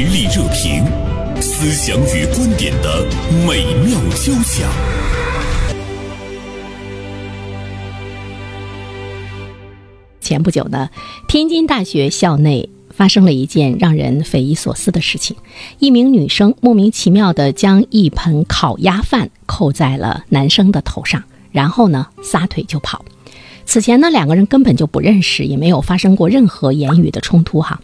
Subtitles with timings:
[0.00, 0.84] 实力热评，
[1.42, 3.04] 思想与观点的
[3.44, 4.70] 美妙交响。
[10.20, 10.88] 前不久呢，
[11.26, 15.36] 天津大学校内发生了一件让人匪夷所思的事情：
[15.80, 23.04] 一名女生莫名其妙的将一盆烤鸭饭扣在了男生的头上，然后呢撒腿就跑。
[23.66, 27.80] 此前呢，两个人根本就不认识，也没有发生过任何言语的冲突哈。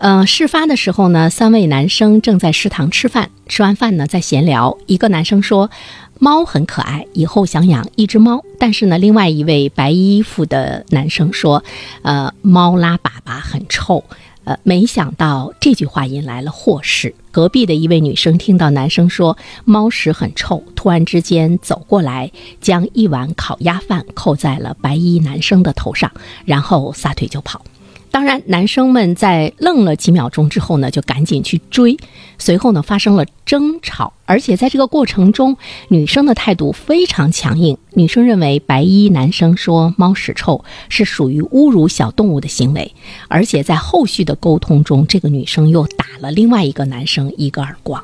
[0.00, 4.78] 呃，事发的时候呢，三位男生正在食堂吃饭，吃完饭呢在闲聊。
[4.86, 5.70] 一个男生说
[6.18, 11.62] ：“猫很可爱，以后想养一只猫。”但是呢，另外一位白衣服的男生说
[12.00, 14.02] ：“呃，猫拉粑粑很臭。”
[14.44, 17.14] 呃，没想到这句话引来了祸事。
[17.30, 19.36] 隔壁的一位女生听到男生说
[19.66, 26.10] 猫屎很臭，突然之间走过来，将一碗烤鸭饭扣在了白衣男生的头上，
[26.46, 27.62] 然后撒腿就跑。
[28.10, 31.96] 当然，男生们在愣了几秒钟之后呢，就赶紧去追。
[32.38, 35.56] 随后呢，发生了争吵，而且在这个过程中，
[35.88, 37.78] 女生的态度非常强硬。
[37.94, 42.92] 女生认为白衣男生说猫屎臭是属于侮辱小动物的行为，
[43.28, 48.02] 而且在后续的沟通中，这个女生又打了另外一个男生一个耳光。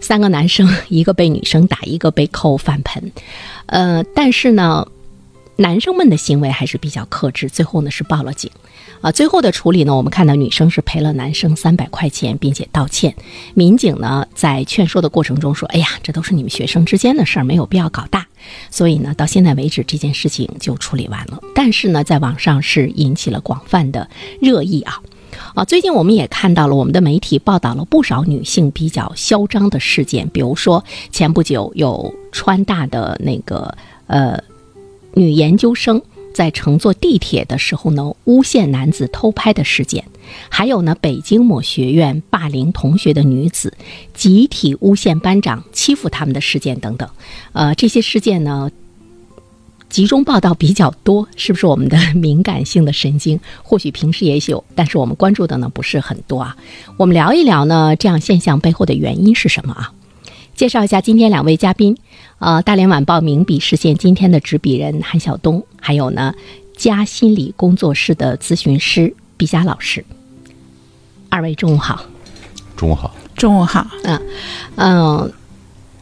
[0.00, 3.12] 三个男生，一个被女生打，一个被扣饭盆。
[3.66, 4.86] 呃，但是呢，
[5.56, 8.50] 男生们的行为还是比较克制，最后呢是报了警。
[9.02, 13.14] 啊，最后的处理呢，我们看到女生是赔了男生三百块钱，并且道歉。
[13.54, 18.26] 民警呢在劝说的过程中说：“哎呀，这都是你们学生之间的事儿，没有必要搞大。”
[18.70, 21.40] 所以呢，到现在为止这件事情就处理完了。
[21.54, 24.08] 但是呢，在网上是引起了广泛的
[24.40, 25.00] 热议啊。
[25.54, 34.38] 啊，最近我们也看到了，我们的媒体报道了不少女性比较嚣张的事件，比如说前不久有川大的那个呃
[35.16, 36.00] 女研究生。
[36.34, 40.04] 在乘坐地铁的时候呢，诬陷男子偷拍的事件，
[40.50, 43.72] 还有呢，北京某学院霸凌同学的女子，
[44.12, 47.08] 集体诬陷班长欺负他们的事件等等，
[47.54, 48.70] 呃，这些事件呢，
[49.88, 53.40] 集中报道比较多，是不是我们的敏感性的神经？
[53.62, 56.54] 或许平时也有，但是我们关注的呢不是很多啊。
[56.98, 59.90] 我们聊一聊呢，这样现象背后的原因是什么啊？
[60.56, 61.94] 介绍一下今天两位嘉宾。
[62.38, 66.34] 呃，大连晚报名笔视线今天的执笔人韩晓东，还有呢，
[66.74, 70.02] 嘉心理工作室的咨询师毕佳老师。
[71.28, 72.06] 二位中午好。
[72.74, 73.14] 中午好。
[73.36, 73.86] 中午好。
[74.04, 74.22] 嗯
[74.76, 75.32] 嗯，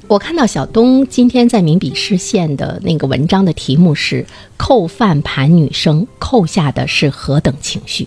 [0.06, 4.25] 我看到小东今天在名笔视线的那个文章的题目是
[4.56, 8.06] “扣饭盘女生扣下的是何等情绪”，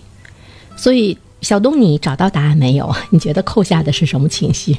[0.76, 2.94] 所以小东，你找到答案没有？
[3.10, 4.74] 你觉得扣下的是什么情绪？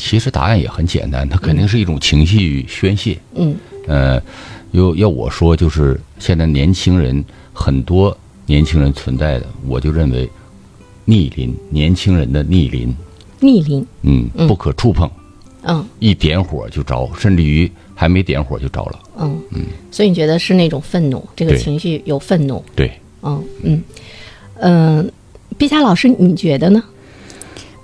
[0.00, 3.18] 其实答案也很简单，它肯定是一种情绪宣泄。
[3.34, 3.54] 嗯，
[3.86, 4.20] 呃，
[4.72, 7.22] 要要我说，就是现在年轻人
[7.52, 8.16] 很多
[8.46, 10.28] 年轻人存在的，我就认为
[11.04, 12.96] 逆鳞，年轻人的逆鳞。
[13.40, 13.86] 逆鳞。
[14.02, 15.08] 嗯，不可触碰。
[15.62, 15.86] 嗯。
[15.98, 18.98] 一点火就着，甚至于还没点火就着了。
[19.18, 19.62] 嗯嗯。
[19.90, 22.64] 所以你觉得是那种愤怒，这个情绪有愤怒。
[22.74, 22.90] 对。
[23.22, 23.82] 嗯嗯
[24.60, 25.12] 嗯，
[25.58, 26.82] 毕佳老师，你觉得呢？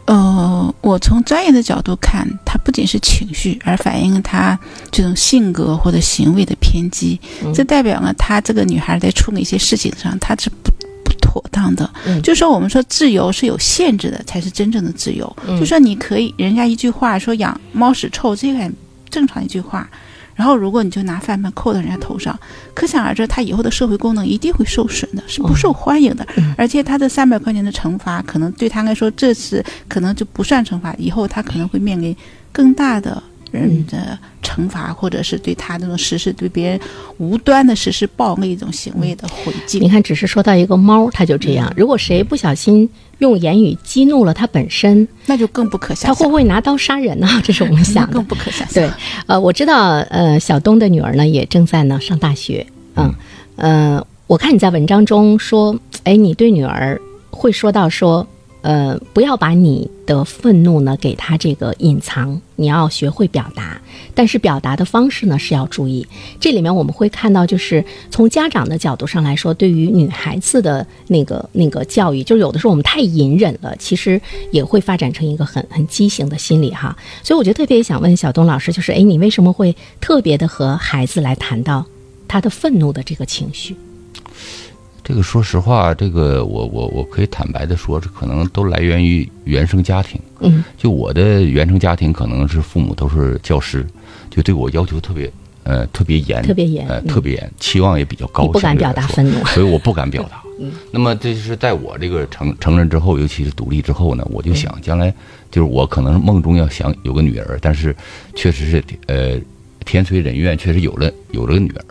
[0.06, 4.58] 呃，我从专业的角度看，它不仅是情绪，而反映了他
[4.90, 7.20] 这种性格或者行为的偏激。
[7.52, 10.70] 这代表了他这个女孩在处理一些事情上，她是不
[11.04, 11.90] 不妥当的。
[12.22, 15.36] 就说我们说自由是有限制的，才是真正的自由。
[15.58, 18.72] 就说你可以，人家一句话说养猫屎臭，这个很
[19.10, 19.88] 正常一句话。
[20.36, 22.38] 然后，如果你就拿饭盆扣到人家头上，
[22.74, 26.26] 可想而知，他以后的社会功能一定会受损的，是不受欢迎的。
[26.56, 32.14] 而且，他的三百块钱的惩罚，可能对他来说，这次可能就不算惩罚，以后他可能会面临
[32.52, 33.22] 更大的。
[33.56, 36.80] 人的惩罚，或者是对他这种实施对别人
[37.18, 39.82] 无端的实施暴力一种行为的回敬。
[39.82, 41.72] 你看，只是说到一个猫，它就这样。
[41.76, 46.06] 如果谁不小心用言语激怒了它本身，那就更不可想。
[46.08, 47.28] 他会不会拿刀杀人呢？
[47.42, 48.12] 这是我们想的。
[48.12, 48.66] 更不可想。
[48.74, 48.90] 对，
[49.26, 52.66] 呃，我知道，呃，小东的女儿呢也正在呢上大学。
[52.94, 53.14] 嗯，
[53.56, 57.00] 呃，我看你在文章中说，哎，你对女儿
[57.30, 58.26] 会说到说。
[58.66, 63.80] 呃，不要把你的愤怒呢给他这个隐藏，你要学会表达，
[64.12, 66.04] 但是表达的方式呢是要注意。
[66.40, 74.20] 这里面我们会看到，就是从家长的角度上来说，对于女孩子的那个那个教育，就是有的时候我们太隐忍了，其实
[74.50, 76.96] 也会发展成一个很很畸形的心理哈。
[77.22, 81.86] 所以我就特别想问小东老师，就是哎，你为什么会特别的和孩子来谈到
[82.26, 83.76] 他的愤怒的这个情绪？
[85.06, 90.20] 这个说实话，这个我我我可以坦白的说，这可能都来源于原生家庭。
[90.40, 93.86] 嗯，就我的原生家庭，可能是父母都是教师，
[94.28, 95.30] 就对我要求特别
[95.62, 100.42] 呃特别严，特别严呃嗯特别严，期望也比较高，不敢表达愤怒所以我不敢表达。
[100.58, 105.14] 嗯那么这就是在我这个成成人之后，尤其是独立之后呢，我就想将来
[105.52, 107.94] 就是我可能梦中要想有个女儿，但是
[108.34, 109.38] 确实是呃
[109.84, 111.84] 天随人愿，确实有了有了个女儿，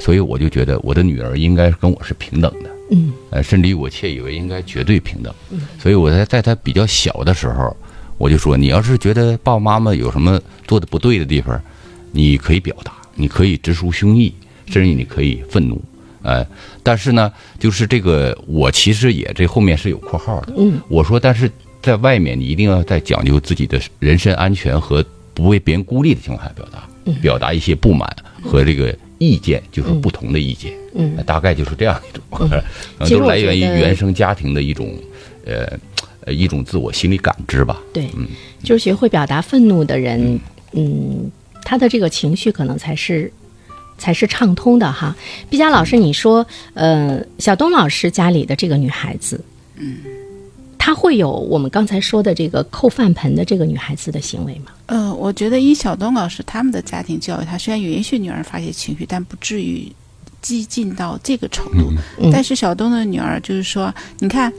[0.00, 5.32] 所以我就觉得我的女儿应该跟我是平等的，嗯呃，甚至于我窃以为应该绝对平等。
[5.78, 7.76] 所以我在在她比较小的时候，
[8.18, 11.60] 我就说，你要是觉得爸爸妈妈有什么做的不对的地方，
[12.12, 14.32] 你可以表达，你可以直抒胸臆，
[14.66, 15.80] 甚至你可以愤怒。
[16.22, 16.46] 呃，
[16.82, 20.52] 但是呢，就是这个，我其实也这后面是有括号的。
[20.56, 21.50] 嗯，我说，但是
[21.80, 26.86] 在外面你一定要在讲究自己的人身安全和不被别人孤立的情况下表达，
[27.22, 30.72] 表达一些不满和这个意见，就是不同的意见。
[30.94, 32.48] 嗯呃大概就是这样一种，
[33.08, 34.92] 都来源于原生家庭的一种，
[35.44, 35.78] 呃，
[36.24, 37.80] 呃一种自我心理感知吧。
[37.92, 38.26] 对，嗯
[38.64, 40.40] 就是学会表达愤怒的人，
[40.72, 41.30] 嗯，
[41.62, 43.30] 他的这个情绪可能才是
[43.98, 45.14] 才是畅通的哈。
[45.50, 46.44] 毕佳老师，你说，
[46.74, 49.38] 呃，小东老师家里的这个女孩子，
[49.76, 49.98] 嗯，
[50.82, 54.72] 她会有我们刚才说的这个扣饭盆的这个女孩子的行为吗？
[54.86, 59.92] 呃，我觉得以小东老师他们的家庭教育，他虽然允许女儿发泄情绪，但不至于
[60.40, 61.92] 激进到这个程度。
[62.18, 64.50] 嗯但是小东的女儿就是说，你看，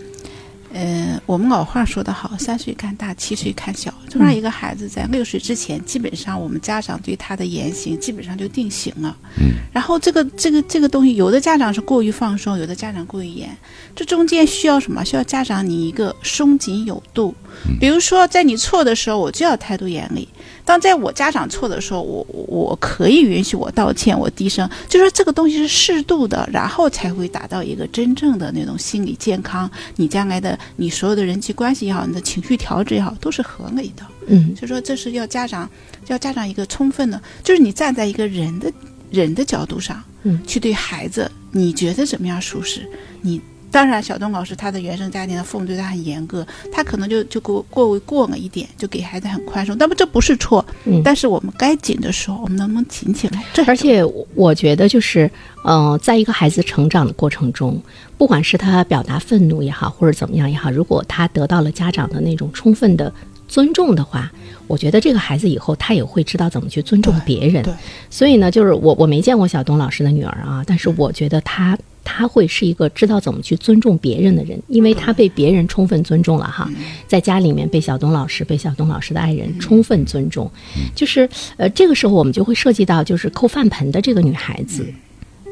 [0.74, 3.94] 呃，我们老话说得好，三岁看大，七岁看小。
[4.10, 9.16] 就让一个孩子在六岁之前，基本上我们家长对他的言行基本上就定型了。
[9.38, 9.52] 嗯。
[9.74, 13.50] 然后这个这个这个东西，有的家长是过于放松，有的家长过于严，
[13.96, 15.04] 这中间需要什么？
[15.04, 17.36] 需要家长你一个松紧有度。
[17.80, 20.28] 比如说，在你错的时候，我就要态度严厉；
[20.66, 29.70] 当在我家长错的时候，我我我可以允许我道歉，我低声，就说这个东西是适度的，然后才会达到一个真正的那种心理健康。
[29.96, 34.06] 你将来的你所有的人际关系也好，你的情绪调节也好，都是合理的。
[34.28, 35.70] 嗯所以说，这是要家长
[36.08, 38.72] 要家长一个充分的，就是你站在一个人的
[39.10, 42.88] 人的角度上，嗯，去对孩子，你觉得怎么样舒适？
[43.22, 43.42] 你
[43.72, 49.76] 当然，小东老师他的原生家庭的父母对他很严格，他可能就就过过为过了一点，就给孩子很宽松。
[49.78, 53.44] 那么，这不是错，嗯但是我们该紧的时候，我们能不能紧起来？
[53.54, 54.04] 这而且
[54.36, 55.32] 我觉得就是，
[55.64, 57.82] 呃，在一个孩子成长的过程中，
[58.18, 63.12] 不管是他表达愤怒也好，或者怎么样也好，如果他得到了家长的那种充分的
[63.52, 64.32] 尊重的话，
[64.66, 67.62] 我觉得这个孩子以后他也会知道怎么去尊重别人。
[67.64, 67.74] 对，
[68.10, 76.72] 所以呢，就是我我没见过小东老师的女儿啊，但是我觉得她她会是一个知道怎么去尊重别人的人，因为她被别人充分尊重了哈，
[77.08, 80.50] 在家里面被小东老师、被小东老师的爱人充分尊重，
[80.96, 84.86] 就是呃这个时候我们就会涉及到就是扣饭盆的这个女孩子。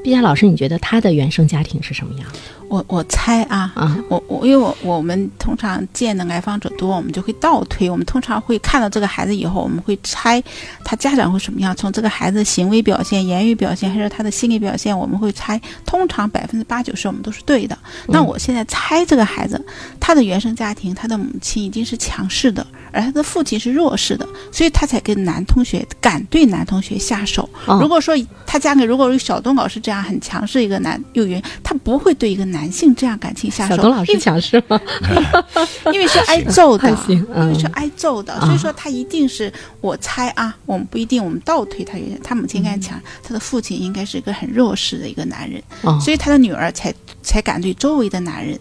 [0.02, 2.30] 毕佳老师，你觉得她的原生家庭是什么样？
[2.70, 3.98] 我我猜啊，啊。
[4.08, 10.42] 我我因为我我们通常见的来访者多，我们就会倒推，我们通常会看到这个孩子以后，我们会猜
[10.86, 17.78] 他家长会什么样，从这个孩子行为表现、言语表现，还是他的心理表现，我们会猜，通常百分之八九十我们都是对的。
[18.08, 19.64] 那我现在猜这个孩子，
[20.00, 27.50] 他的原生家庭，他的母亲一定是强势的，而他的父亲是弱势的，所以他才跟男同学敢对男同学下手。
[27.66, 27.80] 哦。
[27.82, 33.76] 如果说他家里如果有小东老师这样很强势一个男幼儿园，他不会对一个男性这样感情下手。
[33.76, 34.82] 小东老师强势吗？
[35.94, 46.92] 因为是挨揍的因为是挨揍的，所以说他一定是我猜啊，我们不一定，我们倒推他他母亲应该强，他的父亲应该是一个很弱势的一个男人，哦，所以他的女儿才
[47.22, 48.60] 才敢对周围的男人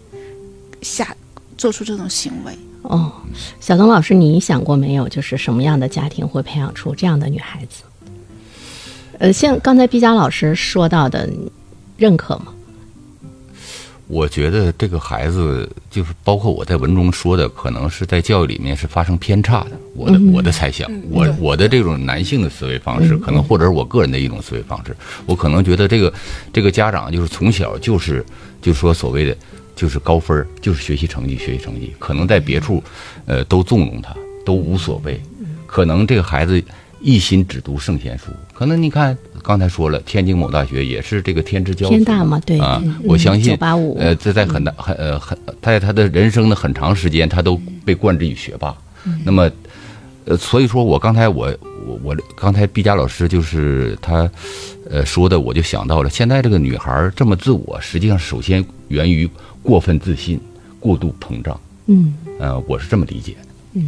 [0.83, 1.15] 下
[1.57, 2.53] 做出这种行为。
[2.83, 3.11] 哦，
[3.59, 7.83] 小东老师，你想过没有，就是什么样的家庭会培养出这样的女孩子？
[9.19, 11.29] 呃，像刚才毕佳老师说到的，
[11.97, 12.53] 认可吗？
[14.09, 19.71] 我觉得这个孩子就是包括我在文中说的，可能是在教育里面是发生偏差的。
[19.93, 24.97] 我的、我的猜想，我我的这种男性的思维方式，可能或者是我个人的一种思维方式，
[25.27, 26.11] 我可能觉得这个
[26.51, 28.25] 这个家长就是从小就是
[28.63, 29.37] 就说所谓的
[29.75, 32.83] 就是高分，就是学习成绩学习成绩，可能在别处
[33.27, 35.21] 呃都纵容他，都无所谓。
[35.67, 36.59] 可能这个孩子
[37.01, 48.75] 一心只读圣贤书，可能你看刚才说了，天津某大学也是这个天之骄子天大嘛，对啊嗯，我相信985呃，在在很大很呃很在他的人生的很长时间，他都被冠之于学霸。
[49.23, 49.49] 那么，
[50.25, 51.55] 呃，所以说我刚才我
[51.87, 54.29] 我我刚才毕加老师就是他
[54.89, 59.29] 呃说的，我就想到了，现在这个女孩儿这么自我，实际上首先源于
[59.63, 60.39] 过分自信、
[60.81, 61.59] 过度膨胀。
[61.85, 63.37] 嗯，呃，我是这么理解。
[63.73, 63.79] 的。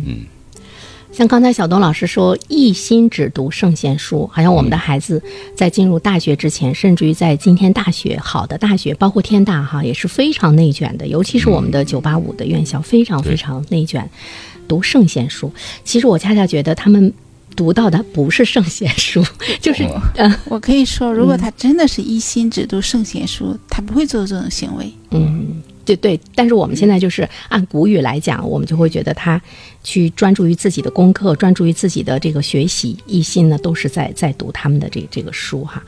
[1.12, 5.22] 像刚才小东老师说，一心只读圣贤书，好像我们的孩子
[5.56, 14.10] 在进入大学之前，甚至于在今天大学好的大学，包括天大哈，也是非常内卷的，尤其是我们的九八五的院校，非常非常内卷，
[14.68, 15.52] 读圣贤书。
[15.84, 17.14] 其实我恰恰觉得他们
[17.58, 19.22] 读到的不是圣贤书，
[19.60, 24.92] 就是嗯我可以说，如果他真的是一心只读圣贤书，他不会做这种行为。
[25.12, 26.20] 嗯，对对。
[26.36, 29.42] 但是我们现在就是按古语来讲，我们就会觉得他
[29.84, 35.84] 去专注于自己的功课，专注于自己的这个学习，一心呢都是在在读他们的这这个书哈。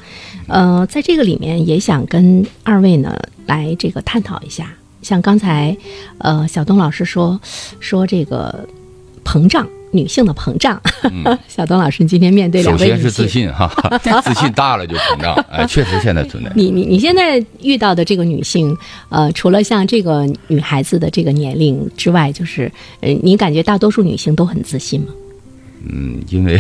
[0.48, 5.76] 呃，在这个里面也想跟二位呢来这个探讨一下，像刚才
[6.18, 7.40] 呃小东老师说
[7.80, 8.68] 说这个
[9.24, 9.68] 膨胀。
[9.94, 10.82] 女性的膨胀，
[11.48, 13.72] 小东老师今天面对两位首先是自信哈，
[14.24, 16.52] 自信大了就膨胀，哎，确实现在存在。
[16.58, 18.76] 你你你现在遇到的这个女性，
[19.10, 22.70] 呃，除了像这个女孩子的这个年龄之外，就是
[23.02, 25.08] 呃，你感觉大多数女性都很自信吗？
[25.86, 26.60] 嗯，因为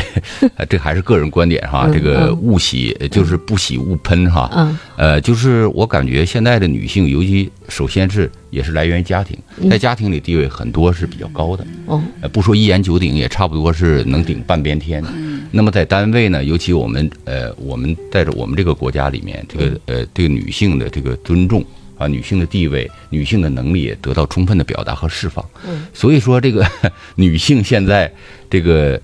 [0.70, 4.52] 这还是个人观点哈，这个勿喜就是不喜勿喷哈。
[4.54, 4.78] 嗯。
[4.98, 9.38] 呃，就是我感觉现在的女性，尤其首先是也是来源于家庭，
[9.70, 11.66] 在家庭里地位很多是比较高的。
[11.86, 12.04] 哦。
[12.34, 15.02] 不说一言九鼎，也差不多是能顶半边天。
[15.16, 15.44] 嗯。
[15.52, 21.64] 那么在单位呢，尤其我们呃，我们在我们这个国家里面，这个呃，对女性的这个尊重
[21.98, 25.48] 啊，女性的地位、女性的能力也得到充分的表达和释放。
[25.66, 25.86] 嗯。
[25.94, 26.68] 所以说，这个
[27.16, 28.12] 女性现在
[28.50, 29.00] 这个。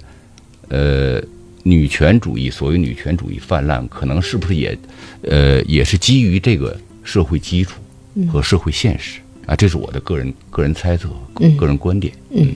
[0.70, 1.22] 呃，
[1.64, 4.78] 女权主义，所谓女权主义泛滥，可能是不是也，
[5.24, 7.82] 呃，也是基于这个社会基础
[8.32, 9.56] 和社会现实啊？
[9.56, 11.10] 这是我的个人个人猜测，
[11.58, 12.14] 个人观点。
[12.30, 12.56] 嗯，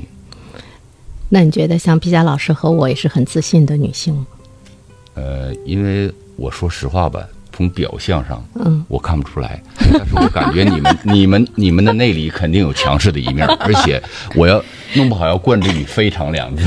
[1.29, 4.27] 那你觉得像毕加老师和我也是很自信的女性吗？
[5.15, 7.27] 呃，因为我说实话吧。
[7.55, 14.01] 从表象上，嗯，我看不出来，但是我感觉你们、 你们、你们的内里肯定有强势的一面，而且
[14.35, 14.61] 我要
[14.95, 16.65] 弄不好要灌注你非常两字，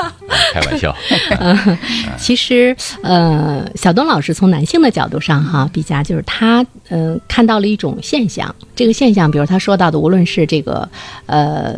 [0.52, 0.94] 开玩笑。
[1.40, 1.78] 嗯，
[2.18, 10.88] 其实，呃，小东老师从男性的角度上哈，比较就是他，嗯，看到了一种现象，这个现象，比如他说到的，无论是这个，
[11.26, 11.76] 呃。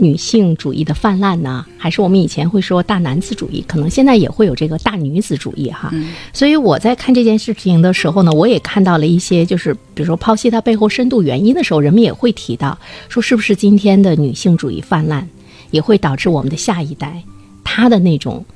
[0.00, 5.92] 女性主义的泛滥呢，还是我们以前会说大男子主义，可能现在也会有这个大女子主义哈。
[6.32, 12.78] 所以我在看这件事情的时候呢，我也看到了一些，就是比如说剖析它背后深度原因的时候，人们也会提到
[13.08, 15.28] 说，是不是今天的女性主义泛滥，
[15.72, 17.20] 也会导致我们的下一代
[17.64, 18.46] 她的那种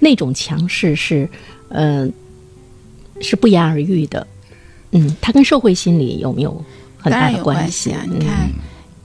[0.00, 1.28] 那种强势是，
[1.68, 2.12] 嗯，
[3.20, 4.26] 是不言而喻的。
[4.90, 6.64] 嗯，它跟社会心理有没有
[6.98, 8.04] 很大的关系啊？
[8.10, 8.50] 你看。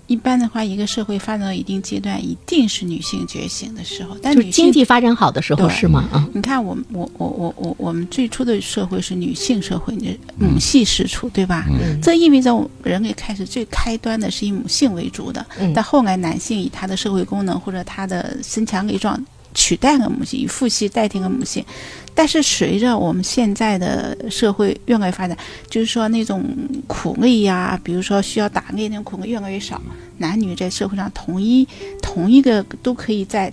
[0.07, 4.17] 一般的话，一个社会发展到一定阶段，一定是女性觉醒的时候。
[4.21, 6.07] 但是经济发展好的时候是吗？
[6.11, 9.93] 啊，你看，我我我我我我们最初的社会是女性社会，
[10.39, 11.65] 母系氏出，对吧？
[12.01, 15.45] 这意味着人类开始最开端的是以母性为主的，
[15.75, 19.21] 但后来男性以他的社会功能或者他的身强力壮。
[19.57, 21.65] 取代了母性，以父系代替了母性，
[22.13, 25.35] 但是随着我们现在的社会越来越发展，
[25.67, 26.45] 就是说那种
[26.85, 29.81] 苦力呀，比如说需要打猎那种苦力越来越少，
[30.19, 31.67] 男女在社会上同一
[32.03, 33.51] 同一个都可以在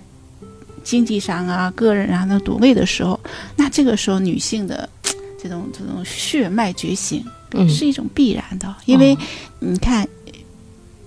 [0.83, 3.19] 经济上啊、个人啊能独立的时候，
[3.55, 4.87] 那这个时候女性的
[5.41, 7.25] 这种这种血脉觉醒
[7.67, 9.17] 是一种必然的，因为
[9.59, 10.07] 你看，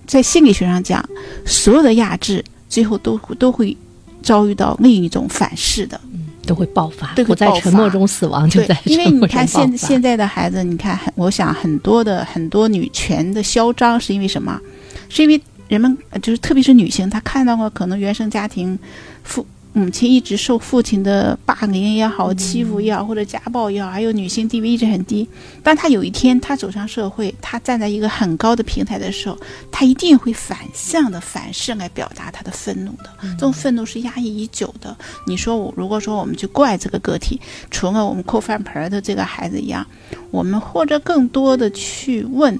[0.09, 1.09] 在心理学上讲，
[1.47, 3.77] 所有的压制最后都都会。
[4.29, 5.99] 遭遇到另一种反噬的，
[6.45, 14.61] 都会爆发，不在沉默中死亡，就在因为你看现现在的孩子，你看很，我想很多的很多女权的嚣张是因为什么？
[15.09, 18.79] 是因为人们就是特别是女性，她看到了可能原生家庭
[19.23, 19.47] 父。
[19.73, 25.29] 母亲一直受父亲的霸凌也好、欺负也好，或者家暴也好，还有女性地位一直很低。
[25.63, 29.39] 当她有一天她走上社会，她站在一个很高的平台的时候，
[29.71, 33.11] 她一定会反向的反射来表达她的愤怒的。
[33.23, 34.97] 这种愤怒是压抑已久的。
[35.27, 39.87] 你说我如果说我们去怪这个个体，除了我们扣饭盆的这个孩子一样，
[40.31, 42.59] 我们或者更多的去问。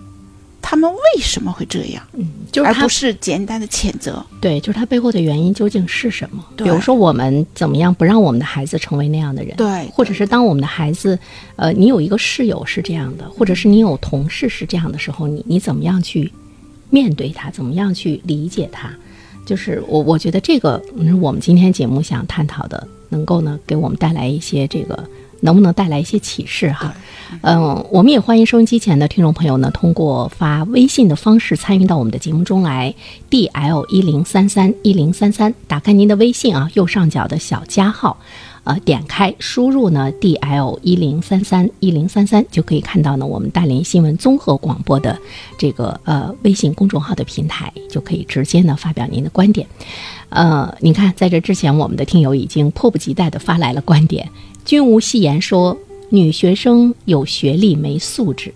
[0.71, 2.03] 他们为什么会这样？
[2.13, 4.23] 嗯，就是而不是简单的谴责。
[4.39, 6.45] 对，就是他背后的原因究竟是什么？
[6.59, 9.57] 比如说，我们怎么样不让我们的孩子成为那样的人？
[9.57, 11.19] 对，或者是当我们的孩子，
[11.57, 16.31] 呃，你有一个室友是这样的，或者是你有同事是这样的时候，你你怎么样去
[16.91, 17.51] 面对他？
[17.51, 18.91] 怎么样去理解他？
[19.47, 20.79] 就是我我觉得这个，
[21.23, 25.03] 我们今天节目想探讨的，能够呢给我们带来一些这个。
[25.41, 26.95] 能不能带来一些启示哈？
[27.43, 32.95] 嗯，我们也欢迎收音机前的听众朋友呢，通过发微信的方式参与到我们的节目中来。
[33.29, 38.17] D L 一零三三一零三三，打开您的微信啊，右上角的小加号，
[38.65, 45.19] 呃，点开输入呢 D L 一零三三一零三三，就可以看到呢我们大连新闻综合广播的
[45.59, 49.67] 这个呃微信公众号的平台，就可以直接呢发表您的观点。
[50.31, 54.27] 呃，你看，在这之前，我们的听友已经迫不及待地发来了观点。
[54.69, 55.79] 君无戏言说，
[56.11, 58.51] 女学生有学历没素质；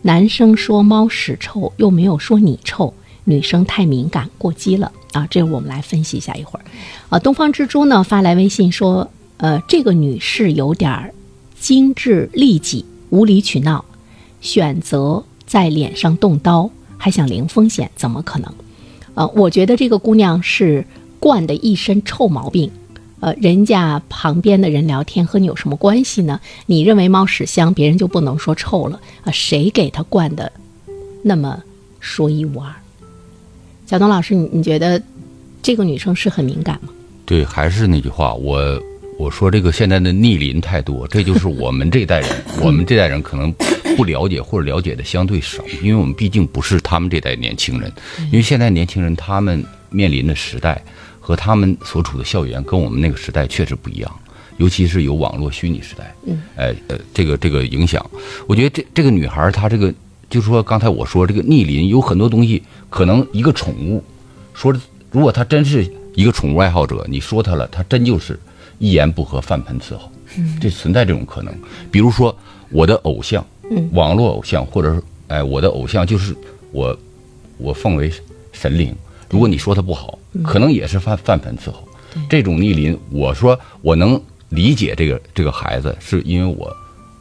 [0.00, 2.94] 男生说猫屎臭，又没有说你臭。
[3.24, 6.64] 女生太敏感过激了啊，这我们来分析一下一会儿。
[7.10, 11.12] 啊，东方之珠呢发来微信说，呃，这个女士有点儿
[11.60, 13.84] 精致利己、无理取闹，
[14.40, 18.50] 选择在脸上动刀，还想零风险，怎么可能？
[19.12, 20.86] 呃，我觉得这个姑娘是
[21.20, 22.70] 惯的一身臭毛病。
[23.22, 26.40] 呃，人家旁边的人聊天和你有什么关系呢？
[26.66, 29.30] 你认为猫屎香，别人就不能说臭了啊？
[29.30, 30.50] 谁给它惯的
[31.22, 31.62] 那么
[32.00, 32.68] 说一无二？
[33.86, 35.00] 小东老师，你你觉得
[35.62, 36.88] 这个女生是很敏感吗？
[37.24, 38.82] 对，还是那句话，我
[39.16, 42.28] 我说这个现在的逆鳞太多，这就是我们这代人，
[42.60, 43.54] 我们这代人可能
[43.96, 47.92] 不了解或者了解的相对少，因为我们毕竟不是他们这代年轻人，
[48.32, 50.82] 因为现在年轻人他们面临的时代
[51.22, 54.12] 和他们所处的校园跟我们那个时代确实不一样，
[54.58, 58.04] 尤其是有网络虚拟时代，嗯，哎呃，这个这个影响，
[58.48, 59.94] 我觉得这这个女孩她这个，
[60.28, 62.60] 就是说刚才我说这个逆鳞有很多东西，
[62.90, 64.02] 可能一个宠物，
[64.52, 64.74] 说
[65.12, 68.38] 如果她真是一个宠物爱好者，你说她了，她真就是
[68.80, 70.10] 一言不合饭盆伺候，
[70.60, 71.54] 这存在这种可能。
[71.90, 72.36] 比如说
[72.70, 73.88] 我的偶像，嗯。
[73.92, 76.34] 网络偶像，或者是哎我的偶像就是
[76.72, 76.98] 我，
[77.58, 78.12] 我奉为
[78.52, 78.94] 神灵。
[79.32, 81.82] 如果你说他不好，可能也是饭饭盆伺候。
[82.28, 84.20] 这种逆鳞，我说我能
[84.50, 86.70] 理解这个这个孩子，是因为我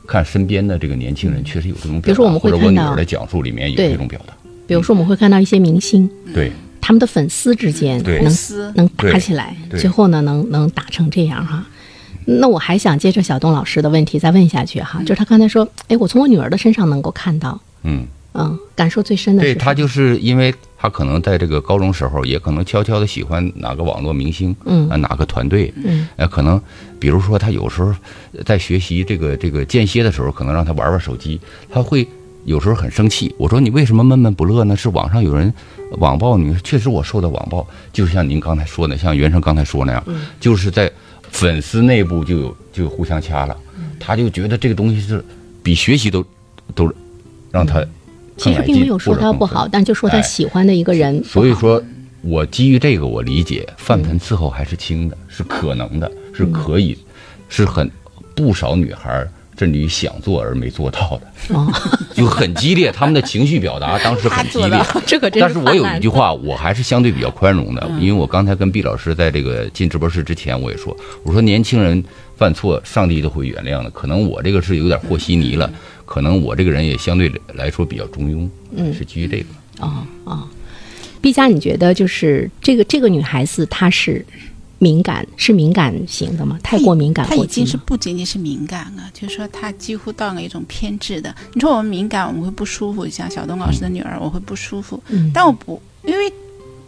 [0.06, 4.34] 看身边的这个年轻人确实有这种表达，比如说我们会或者我女看到儿的讲述里面有这种表达。
[4.68, 6.52] 比如说，我们会看到一些明星，对。
[6.84, 8.16] 他们的粉丝之间对。
[8.16, 8.74] 能粉丝。
[8.76, 11.64] 能打起来，最后呢，能能打成这样哈。
[12.26, 24.90] 那我还想接着小东老师的问题再问下去哈，就是他刚才说，哎，我从我女儿的身上能够看到，嗯，嗯，感受最深的是对他就是因为他可能在这个高中时候，也可能悄悄的喜欢哪个网络明星，嗯。
[24.90, 26.60] 啊，哪个团队，嗯，呃，可能
[27.00, 27.94] 比如说他有时候
[28.44, 32.08] 在学习这个这个间歇的时候，可能让他玩玩手机，他会
[32.46, 33.32] 有时候很生气。
[33.38, 34.76] 我说你为什么闷闷不乐呢？
[34.76, 35.54] 是网上有人
[36.00, 40.22] 网暴你，确实我受到网暴，就像您刚才说的，像袁生刚才说那样，嗯。
[40.40, 40.92] 就是在
[41.30, 43.84] 粉丝内部就有就互相掐了，嗯。
[44.00, 45.24] 他就觉得这个东西是
[45.62, 46.26] 比学习都
[46.74, 46.92] 都
[47.52, 47.90] 让他嗯
[48.38, 51.24] 其实并没有说他不好，但就说他哎喜欢的一个人。
[51.24, 51.82] 所以说，
[52.22, 56.98] 我基于这个，我理解饭盆伺候还是轻的，是可能的，是可以，
[57.50, 57.90] 是很
[58.36, 61.72] 不少女孩儿甚至于想做而没做到的，哦，
[62.16, 64.80] 就很激烈，他们的情绪表达 当时很激烈。
[65.06, 72.04] 这可真但是我有一句话，我还是相对比较宽容的，因为我刚才跟毕老师在这个进直播室之前，我也说，我说年轻人
[72.42, 73.90] 犯错，上帝都会原谅的。
[73.92, 75.72] 可能我这个是有点和稀泥了，
[76.08, 79.46] 可能我这个人也相对来说比较中庸，嗯是基于这个。
[79.86, 80.48] 啊啊，
[81.22, 84.26] 毕加，你觉得就是这个这个女孩子她是
[84.80, 86.60] 敏感是敏感型的吗？
[86.64, 87.78] 太过敏感她已经是？
[87.78, 91.36] 不仅仅是敏感了，就是说她几乎到了一种偏执的。
[91.54, 96.34] 你说我们敏感，我们会不舒服，像小东老师的女儿，我会不舒服，嗯，但我不，因为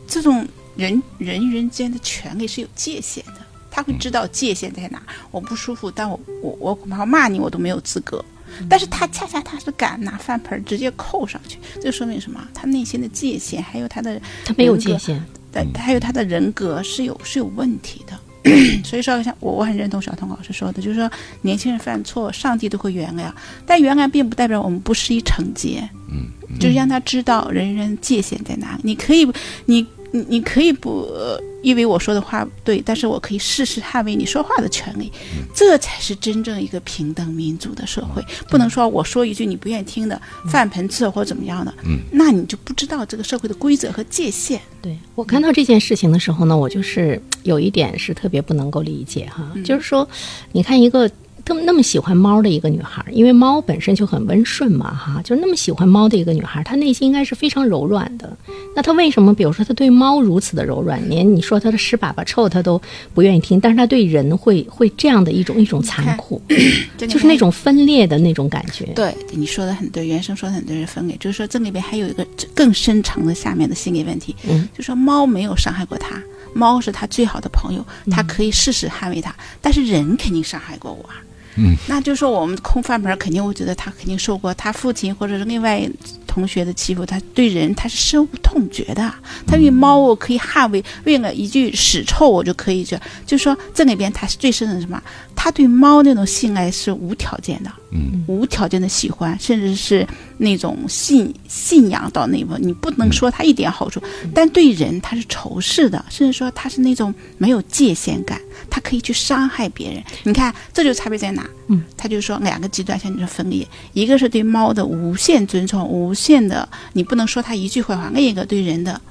[0.07, 0.43] 这种
[0.75, 3.42] 人人与人之间的权利是有界限的，
[3.73, 5.01] 他会知道界限在哪。
[5.31, 8.23] 我不舒服，但我我我恐怕骂你，我都没有资格。
[8.69, 12.39] 但是他恰恰他是敢拿饭盆直接扣上去，这说明什么？
[12.53, 15.19] 他内心的界限，还有他的他没有界限。
[15.51, 18.13] 对还有他的人格是有是有问题的。
[18.83, 21.09] 所以说，像我我很认同小童老师说的，就是说
[21.41, 23.31] 年轻人犯错，上帝都会原谅，
[23.65, 26.27] 但原谅并不代表我们不施以惩戒，嗯，
[26.59, 28.81] 就是让他知道人人界限在哪里。
[28.83, 29.25] 你可以，
[29.65, 35.11] 你你你可以不呃因为我说的话对，但是我可以事事捍卫你说话的权利，
[35.55, 38.23] 这才是真正一个平等民主的社会。
[38.49, 40.21] 不能说我说一句你不愿意听的，
[40.51, 44.61] 饭盆伺候或者怎么样的，嗯，那你就不知道这个社会的规则和界限。
[44.81, 50.07] 对我看到这件事情的时候呢，我就是有一点是特别不能够理解哈，就是说，
[50.51, 51.09] 你看一个
[51.45, 58.31] 这么那么喜欢猫的一个女孩，因为猫本身就很温顺嘛哈，就是那么喜欢猫的一个女孩，她内心应该是非常柔软的。
[58.73, 62.81] 那她为什么，比如说她对猫如此的柔软，连你说她的屎粑粑臭她都
[63.13, 66.41] 不愿意听，但是她对人会会这样的一种一种残酷，
[66.97, 68.85] 就是那种分裂的那种感觉。
[68.95, 72.25] 对，你说的很对，原生说的很对，是分裂，就是说这里边还有一个
[72.55, 76.21] 更深层的下面的心理问题，嗯，就说猫没有伤害过她，
[76.53, 81.19] 猫是她最好的朋友，它可以事事捍卫它，但是人肯定伤害过我啊。
[81.55, 85.87] 嗯，那就说我们空饭盆肯定，会觉得他肯定受过他父亲或者是另外
[86.25, 89.13] 同学的欺负，他对人他是深恶痛绝的。
[89.45, 95.01] 他为猫我可以捍卫，为了一句屎臭我就可以这，就说这里边他是最深的什么？
[95.43, 104.01] 他对猫那种性爱是无条件的，嗯无条件的喜欢，甚至是那种信信仰到那一步，你不能说他一点好处，
[104.33, 110.01] 但对人他是仇视的，甚至说他是那种没有界限感，他可以去伤害别人。
[110.23, 111.45] 你看，这就差别在哪？
[111.67, 119.01] 嗯，他就说两个极端，像你说分裂，一个是对猫的无限尊重，无限的，你不能说他一句坏话；另一个对人的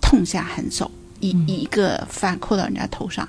[0.00, 3.28] 痛下狠手，一、一个饭扣到人家头上。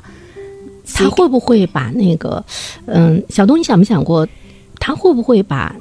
[0.94, 2.44] 他会不会把那个，
[2.86, 4.28] 嗯，小东，你想没想过，
[4.80, 5.76] 他会不会把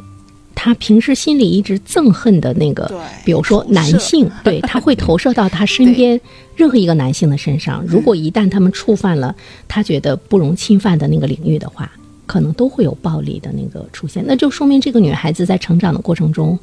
[0.55, 2.91] 他平时心里一直憎恨的那个，
[3.25, 6.21] 比如说男性，对他会投射到他身边
[6.57, 7.85] 任何一个男性的身上。
[7.87, 9.35] 如果一旦他们触犯了
[9.69, 11.91] 他觉得不容侵犯的那个领域的话，
[12.27, 14.25] 可能都会有暴力的那个出现。
[14.27, 16.59] 那就说明这个女孩子在成长的过程中，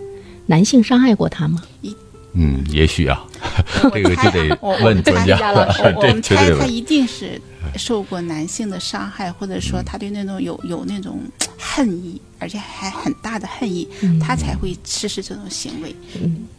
[0.47, 1.61] 男性伤害过她吗？
[2.33, 3.23] 嗯，也许啊，
[3.93, 6.65] 这个就得问专家 了我我这们猜他。
[6.65, 7.39] 一定是
[7.77, 11.19] 受过男性的伤害，或者说他对那种有有那种
[11.59, 13.87] 恨意，而且还很大的恨意，
[14.19, 15.95] 他才会实施这种行为。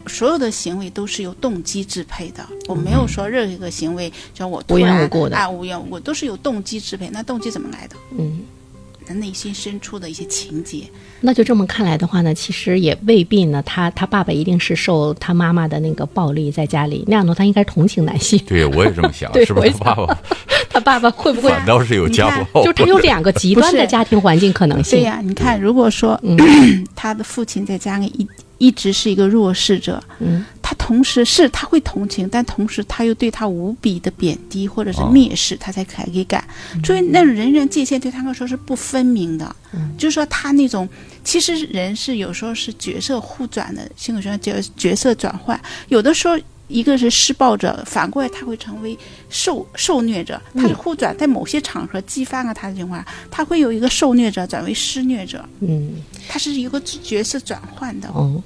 [0.07, 7.09] 所有的行为都是由动机支配的，我没有说任何一个行为叫我突无缘然无故的啊无缘无故，都是由动机支配。
[7.11, 7.97] 那动机怎么来的？
[8.17, 8.43] 嗯。
[9.07, 10.85] 那内心深处的一些情节，
[11.21, 13.63] 那就这么看来的话呢，其实也未必呢。
[13.67, 18.39] 他他爸爸一定是受他妈妈的那个暴力在家里那样的，他应该同情男性。
[18.47, 20.19] 对，我也这么想， 是不是他爸爸
[20.71, 22.65] 他爸爸会不会反倒是有家暴？
[22.65, 24.99] 就他有两个极端的家庭环境可能性？
[24.99, 26.37] 对呀、你看，如果说、嗯
[26.97, 28.27] 他的父亲在家里一
[28.59, 30.54] 一直是一个弱势者，嗯，他
[30.87, 36.45] 同时是他会同情，但同时他又对他无比的贬低或者是哦蔑视，他才可以干。
[36.85, 39.57] 所以那种人人界限对他来说是不分明的，
[39.97, 40.87] 就是说他那种
[41.25, 46.39] 其实人是有时候是角色互转的，心理学上角角色转换，有的时候。
[46.69, 48.99] 一个是施暴者，反过来他会成为
[49.29, 55.93] 受受虐者，他是互转，在某些场合激发了他的情况，他会有一个受虐者转为施虐者，嗯，
[56.27, 58.09] 他是一个角色转换的。
[58.09, 58.43] 哦，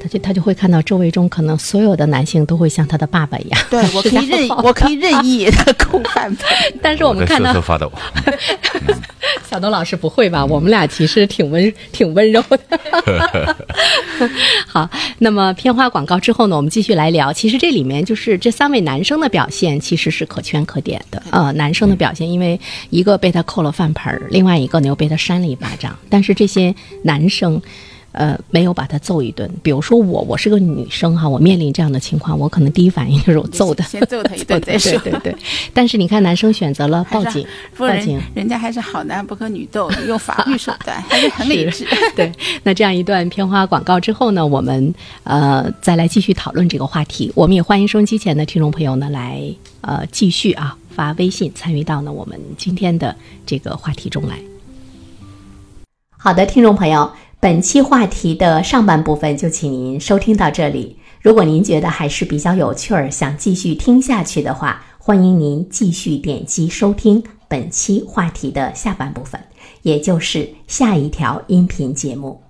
[0.00, 3.60] 他就他就会看到周围中可能所有的男性都会像他的爸爸一样。
[3.70, 6.46] 对 我可以任我可以任意 的扣范本。
[6.82, 7.90] 但是我们看到瑟瑟发抖。
[9.48, 10.44] 小东老师不会吧？
[10.44, 13.56] 我们俩其实挺温挺温柔的。
[14.66, 17.32] 好，那么片花广告之后呢，我们继续来聊。
[17.32, 21.22] 其实这里面就是这三位男生的表现，其实是可圈可点的。
[21.30, 22.58] 呃，男生的表现，因为
[22.90, 27.60] 一个被他扣了饭盆儿，另外一个呢又被他扇了一巴掌，但是这些男生。
[28.14, 29.50] 呃，没有把他揍一顿。
[29.62, 34.98] 比如说我，我是个女生哈，我面临这样的情况，我可能第一反应就是我揍他，先揍他一顿 对再说。
[35.00, 35.36] 对 对对。
[35.72, 37.46] 但是你看，男生选择了报警，
[37.76, 41.86] 报警人，家还是好男不和女斗， 用法律手段，还是很理智。
[42.14, 47.32] 对，那这样一段片花广告之后呢，我们呃再来继续讨论这个话题。
[47.34, 49.42] 我们也欢迎收音机前的听众朋友呢来
[49.80, 54.38] 呃继续啊发微信参与到呢我们今天的这个话题中来。
[56.16, 57.12] 好的，听众朋友，
[57.44, 60.96] 本期话题的上半部分就请您收听到这里。
[61.20, 69.38] 如果您觉得还是比较有趣儿，想继续听下去的话，欢迎您继续点击收听本期话题的下半部分，
[69.82, 72.43] 也就是下一条音频节目。